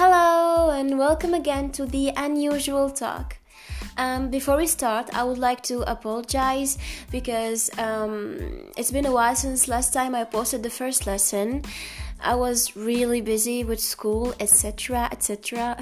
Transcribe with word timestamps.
Hello, 0.00 0.70
and 0.70 0.96
welcome 0.96 1.34
again 1.34 1.72
to 1.72 1.84
the 1.84 2.12
unusual 2.16 2.88
talk. 2.88 3.38
Um, 3.96 4.30
before 4.30 4.56
we 4.56 4.68
start, 4.68 5.10
I 5.12 5.24
would 5.24 5.38
like 5.38 5.60
to 5.64 5.80
apologize 5.90 6.78
because 7.10 7.68
um, 7.80 8.38
it's 8.76 8.92
been 8.92 9.06
a 9.06 9.10
while 9.10 9.34
since 9.34 9.66
last 9.66 9.92
time 9.92 10.14
I 10.14 10.22
posted 10.22 10.62
the 10.62 10.70
first 10.70 11.04
lesson. 11.04 11.64
I 12.20 12.36
was 12.36 12.76
really 12.76 13.20
busy 13.20 13.64
with 13.64 13.80
school, 13.80 14.36
etc., 14.38 15.08
etc. 15.10 15.76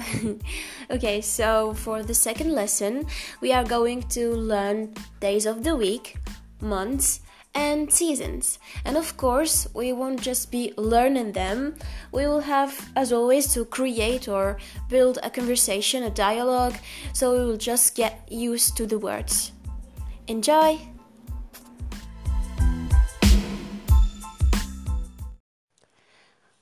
okay, 0.89 1.21
so 1.21 1.75
for 1.75 2.01
the 2.01 2.15
second 2.15 2.53
lesson, 2.53 3.05
we 3.39 3.53
are 3.53 3.63
going 3.63 4.01
to 4.17 4.31
learn 4.31 4.95
days 5.19 5.45
of 5.45 5.63
the 5.63 5.75
week, 5.75 6.17
months, 6.59 7.19
and 7.57 7.91
seasons. 7.91 8.59
And 8.85 8.95
of 8.95 9.17
course, 9.17 9.67
we 9.73 9.91
won't 9.91 10.21
just 10.21 10.51
be 10.51 10.73
learning 10.77 11.31
them, 11.31 11.75
we 12.11 12.27
will 12.27 12.41
have, 12.41 12.91
as 12.95 13.11
always, 13.11 13.51
to 13.53 13.65
create 13.65 14.29
or 14.29 14.57
build 14.89 15.17
a 15.23 15.29
conversation, 15.31 16.03
a 16.03 16.11
dialogue, 16.11 16.75
so 17.13 17.33
we 17.33 17.43
will 17.45 17.57
just 17.57 17.95
get 17.95 18.31
used 18.31 18.77
to 18.77 18.85
the 18.85 18.99
words. 18.99 19.51
Enjoy! 20.27 20.79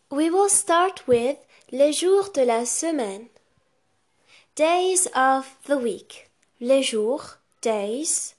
We 0.10 0.30
will 0.30 0.50
start 0.50 1.08
with 1.08 1.38
les 1.72 1.92
jours 1.92 2.30
de 2.30 2.46
la 2.46 2.64
semaine. 2.64 3.28
Days 4.56 5.08
of 5.14 5.58
the 5.66 5.78
week. 5.78 6.30
Les 6.62 6.84
jours, 6.84 7.38
days. 7.60 8.36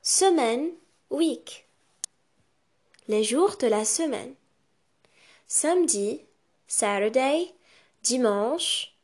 Semaine, 0.00 0.76
week 1.10 1.66
les 3.10 3.24
jours 3.24 3.56
de 3.56 3.66
la 3.66 3.84
semaine. 3.84 4.34
Samedi, 5.48 6.20
Saturday, 6.68 7.52
dimanche, 8.04 8.94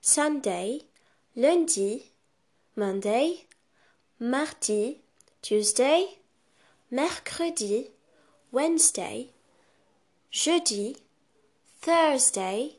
Sunday, 0.00 0.80
lundi, 1.36 2.10
Monday, 2.74 3.46
mardi, 4.18 4.96
Tuesday, 5.42 6.06
mercredi, 6.90 7.90
Wednesday, 8.50 9.28
jeudi, 10.30 10.96
Thursday, 11.82 12.78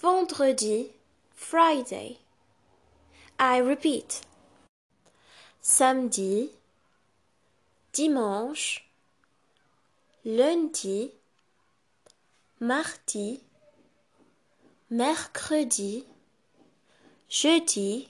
vendredi, 0.00 0.94
Friday. 1.34 2.18
I 3.38 3.58
repeat. 3.58 4.22
Samedi, 5.60 6.48
dimanche, 7.92 8.89
lundi, 10.36 11.10
mardi, 12.60 13.42
mercredi, 14.90 16.04
jeudi 17.28 18.08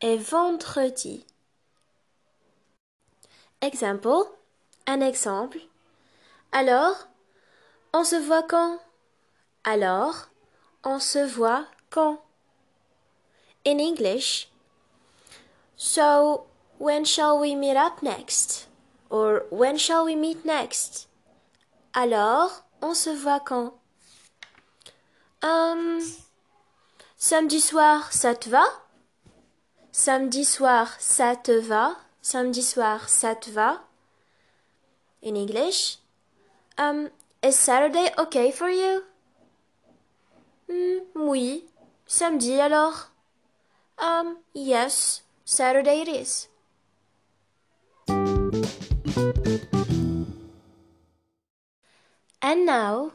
et 0.00 0.16
vendredi. 0.16 1.26
Exemple, 3.60 4.08
un 4.86 5.00
exemple. 5.00 5.58
Alors, 6.52 7.08
on 7.92 8.04
se 8.04 8.16
voit 8.16 8.44
quand? 8.44 8.78
Alors, 9.64 10.28
on 10.84 11.00
se 11.00 11.18
voit 11.18 11.66
quand? 11.90 12.22
In 13.66 13.78
English, 13.78 14.48
so 15.76 16.46
when 16.78 17.04
shall 17.04 17.40
we 17.40 17.54
meet 17.56 17.76
up 17.76 18.00
next? 18.00 18.69
Or 19.10 19.46
when 19.50 19.76
shall 19.76 20.04
we 20.04 20.14
meet 20.14 20.44
next? 20.44 21.08
Alors, 21.92 22.62
on 22.80 22.94
se 22.94 23.10
voit 23.10 23.40
quand? 23.40 23.74
Um, 25.42 26.00
samedi 27.16 27.60
soir, 27.60 28.12
ça 28.12 28.34
te 28.34 28.48
va? 28.48 28.64
Samedi 29.90 30.44
soir, 30.44 30.94
ça 31.00 31.34
te 31.34 31.50
va? 31.50 31.96
Samedi 32.22 32.62
soir, 32.62 33.08
ça 33.08 33.34
te 33.34 33.50
va? 33.50 33.80
In 35.22 35.34
English, 35.34 35.98
um, 36.78 37.10
is 37.42 37.56
Saturday 37.56 38.10
okay 38.16 38.52
for 38.52 38.70
you? 38.70 39.02
Mm, 40.68 41.00
oui. 41.16 41.64
Samedi 42.06 42.60
alors? 42.60 43.10
Um, 43.98 44.38
yes, 44.54 45.22
Saturday 45.44 46.02
it 46.02 46.08
is. 46.08 46.49
And 52.50 52.66
now, 52.66 53.12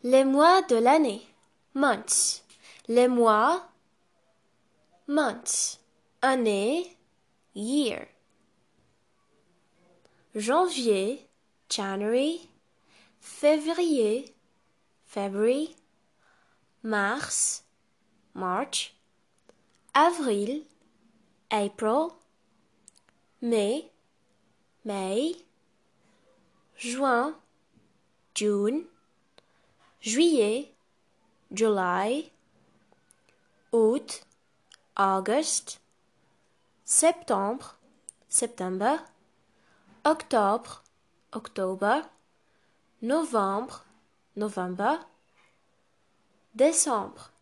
les 0.00 0.22
mois 0.22 0.62
de 0.62 0.76
l'année. 0.76 1.26
Months. 1.74 2.44
Les 2.86 3.08
mois. 3.08 3.64
Months. 5.08 5.80
Année. 6.22 6.96
Year. 7.52 8.06
Janvier. 10.36 11.26
January. 11.68 12.48
Février. 13.18 14.34
February. 15.04 15.74
Mars. 16.80 17.64
March. 18.34 18.94
Avril. 19.96 20.62
April. 21.50 22.14
Mai. 23.42 23.90
May. 24.84 25.34
Juin. 26.78 27.34
June, 28.40 28.86
juillet, 30.00 30.72
July, 31.52 32.32
août, 33.70 34.22
August, 34.96 35.78
septembre, 36.86 37.76
September, 38.30 38.96
octobre, 40.06 40.82
October, 41.34 42.00
novembre, 43.02 43.84
November, 44.36 44.96
décembre, 46.54 47.32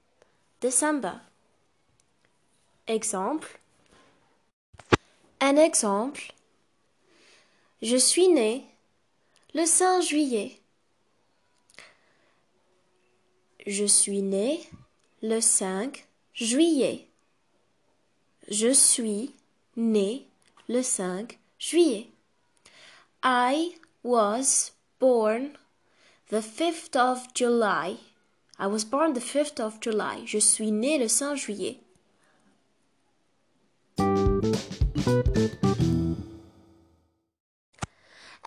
December. 0.61 1.15
Exemple. 2.89 3.61
Un 5.39 5.55
exemple. 5.59 6.33
Je 7.83 7.97
suis 7.97 8.27
né 8.27 8.67
le 9.55 9.65
5 9.65 10.01
juillet. 10.01 10.58
Je 13.71 13.85
suis 13.85 14.23
né 14.23 14.67
le 15.21 15.43
5 15.43 16.07
juillet. 16.33 17.07
Je 18.49 18.73
suis 18.73 19.35
né 19.77 20.25
le 20.71 20.83
5 20.83 21.39
juillet. 21.59 22.07
I 23.23 23.75
was 24.03 24.73
born 24.99 25.59
the 26.31 26.41
5th 26.41 26.97
of 26.97 27.35
July. 27.35 27.99
I 28.59 28.69
was 28.69 28.87
born 28.87 29.13
the 29.13 29.21
5th 29.21 29.61
of 29.61 29.81
July. 29.83 30.25
Je 30.25 30.39
suis 30.39 30.73
né 30.73 30.97
le 30.97 31.09
5 31.09 31.37
juillet. 31.37 31.79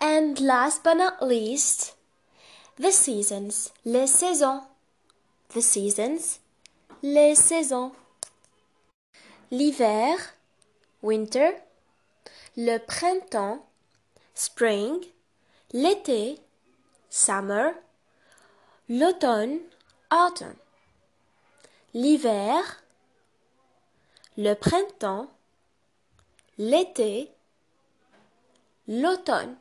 And 0.00 0.40
last 0.40 0.82
but 0.82 0.94
not 0.94 1.22
least, 1.22 1.94
the 2.76 2.90
seasons, 2.90 3.70
les 3.84 4.08
saisons 4.08 4.62
the 5.54 5.60
seasons, 5.60 6.40
les 7.02 7.34
saisons. 7.34 7.92
L'hiver, 9.50 10.16
winter, 11.02 11.52
le 12.56 12.78
printemps, 12.78 13.66
spring, 14.34 15.04
l'été, 15.72 16.38
summer, 17.10 17.74
l'automne, 18.88 19.58
autumn. 20.10 20.56
L'hiver, 21.92 22.82
le 24.38 24.54
printemps, 24.54 25.30
l'été, 26.56 27.30
l'automne. 28.88 29.56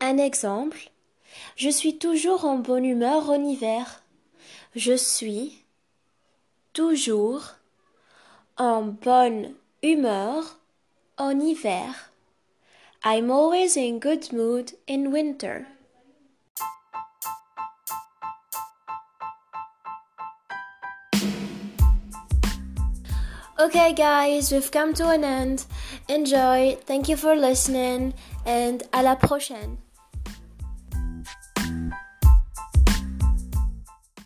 Un 0.00 0.16
exemple, 0.16 0.90
je 1.56 1.68
suis 1.68 1.98
toujours 1.98 2.44
en 2.44 2.56
bonne 2.56 2.84
humeur 2.84 3.30
en 3.30 3.42
hiver. 3.42 4.02
Je 4.74 4.96
suis 4.96 5.64
toujours 6.72 7.56
en 8.56 8.82
bonne 8.82 9.54
humeur 9.82 10.58
en 11.16 11.40
hiver. 11.40 12.10
I'm 13.04 13.30
always 13.30 13.76
in 13.76 13.98
good 13.98 14.32
mood 14.32 14.72
in 14.86 15.10
winter. 15.12 15.66
Okay, 23.60 23.92
guys, 23.92 24.52
we've 24.52 24.70
come 24.70 24.94
to 24.94 25.08
an 25.08 25.24
end. 25.24 25.66
Enjoy. 26.08 26.76
Thank 26.86 27.08
you 27.08 27.16
for 27.16 27.34
listening, 27.34 28.14
and 28.46 28.84
à 28.92 29.02
la 29.02 29.16
prochaine. 29.16 29.78